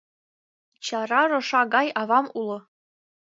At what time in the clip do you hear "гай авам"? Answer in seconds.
1.73-2.25